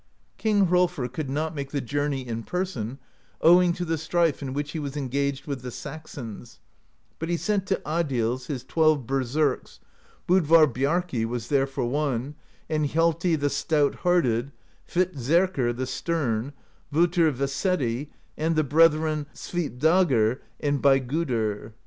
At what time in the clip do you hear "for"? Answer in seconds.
11.67-11.85